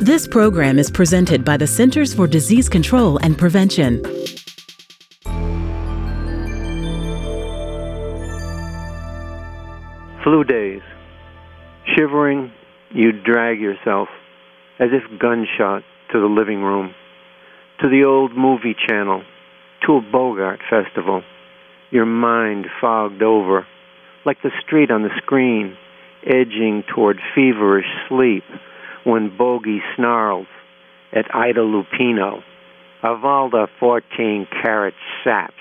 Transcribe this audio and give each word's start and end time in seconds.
This 0.00 0.26
program 0.26 0.80
is 0.80 0.90
presented 0.90 1.44
by 1.44 1.56
the 1.56 1.68
Centers 1.68 2.12
for 2.12 2.26
Disease 2.26 2.68
Control 2.68 3.16
and 3.18 3.38
Prevention. 3.38 4.02
Flu 10.24 10.42
days. 10.42 10.82
Shivering, 11.96 12.52
you 12.90 13.12
drag 13.12 13.60
yourself, 13.60 14.08
as 14.80 14.88
if 14.92 15.20
gunshot, 15.20 15.84
to 16.12 16.20
the 16.20 16.26
living 16.26 16.60
room, 16.60 16.92
to 17.80 17.88
the 17.88 18.02
old 18.04 18.36
movie 18.36 18.74
channel, 18.88 19.22
to 19.86 19.92
a 19.94 20.00
Bogart 20.00 20.58
festival, 20.68 21.22
your 21.92 22.06
mind 22.06 22.66
fogged 22.80 23.22
over, 23.22 23.64
like 24.26 24.42
the 24.42 24.50
street 24.66 24.90
on 24.90 25.02
the 25.02 25.16
screen, 25.18 25.76
edging 26.26 26.82
toward 26.92 27.20
feverish 27.34 27.86
sleep 28.08 28.42
when 29.04 29.36
Bogey 29.36 29.80
snarls 29.96 30.46
at 31.12 31.34
Ida 31.34 31.60
Lupino. 31.60 32.42
Avalda 33.02 33.68
14 33.78 34.46
carat 34.62 34.94
saps. 35.22 35.54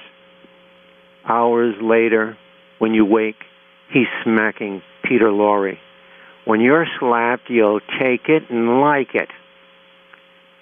Hours 1.28 1.76
later, 1.82 2.38
when 2.80 2.94
you 2.94 3.06
wake, 3.06 3.44
he's 3.92 4.08
smacking 4.24 4.82
Peter 5.04 5.28
Lorre. 5.28 5.78
When 6.46 6.62
you're 6.62 6.88
slapped, 7.00 7.50
you'll 7.50 7.82
take 8.00 8.28
it 8.28 8.44
and 8.50 8.82
like 8.82 9.14
it. 9.14 9.30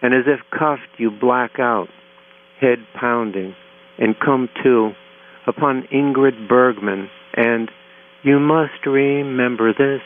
And 0.02 0.14
as 0.14 0.26
if 0.26 0.40
cuffed, 0.52 0.98
you 0.98 1.12
black 1.12 1.60
out, 1.60 1.88
head 2.60 2.80
pounding, 3.00 3.56
and 3.98 4.20
come 4.20 4.50
to 4.64 4.92
upon 5.48 5.88
Ingrid 5.94 6.48
Bergman 6.48 7.10
and 7.36 7.70
You 8.24 8.40
Must 8.40 8.86
Remember 8.86 9.74
This 9.74 10.02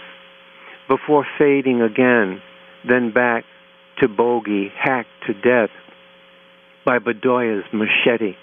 before 0.87 1.25
fading 1.37 1.81
again, 1.81 2.41
then 2.87 3.11
back 3.11 3.43
to 3.99 4.07
Bogey, 4.07 4.71
hacked 4.77 5.09
to 5.27 5.33
death 5.33 5.69
by 6.85 6.99
Bedoya's 6.99 7.65
machete, 7.73 8.35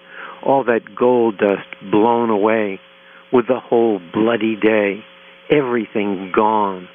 all 0.44 0.64
that 0.64 0.94
gold 0.98 1.38
dust 1.38 1.68
blown 1.90 2.30
away 2.30 2.80
with 3.32 3.46
the 3.46 3.60
whole 3.60 4.00
bloody 4.12 4.56
day, 4.56 5.04
everything 5.50 6.32
gone, 6.34 6.88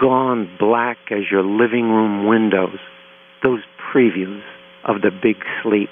gone 0.00 0.56
black 0.58 0.98
as 1.10 1.30
your 1.30 1.42
living 1.42 1.90
room 1.90 2.26
windows, 2.26 2.78
those 3.42 3.60
previews 3.92 4.42
of 4.86 5.02
the 5.02 5.10
big 5.10 5.36
sleep. 5.62 5.90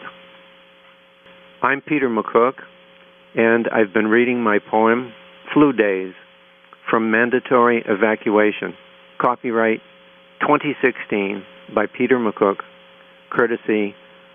I'm 1.63 1.81
Peter 1.81 2.09
Makuck, 2.09 2.55
and 3.35 3.69
I've 3.69 3.93
been 3.93 4.07
reading 4.07 4.43
my 4.43 4.59
poem, 4.59 5.13
Flu 5.53 5.73
Days, 5.73 6.15
from 6.89 7.11
Mandatory 7.11 7.83
Evacuation, 7.87 8.75
copyright 9.21 9.81
2016 10.43 11.45
by 11.75 11.87
Peter 11.87 12.19
Makuck, 12.19 12.59
courtesy 13.31 13.95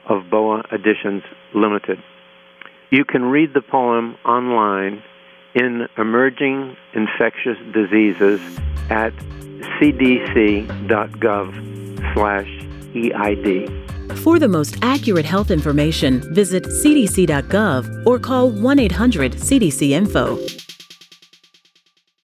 of 0.10 0.30
Boa 0.30 0.64
Editions 0.72 1.24
Limited. 1.54 2.00
You 2.90 3.04
can 3.06 3.24
read 3.24 3.54
the 3.54 3.62
poem 3.62 4.16
online 4.26 5.04
in 5.54 5.88
Emerging 5.98 6.78
Infectious 6.94 7.58
Diseases 7.74 8.40
at 8.90 9.14
cdc.gov 9.80 11.54
slash 12.14 12.48
EID. 12.96 13.70
For 14.20 14.40
the 14.40 14.48
most 14.48 14.78
accurate 14.82 15.26
health 15.26 15.52
information, 15.52 16.34
visit 16.34 16.64
cdc.gov 16.64 18.06
or 18.06 18.18
call 18.20 18.50
1 18.50 18.80
800 18.80 19.34
CDC 19.34 19.90
Info. 19.90 20.38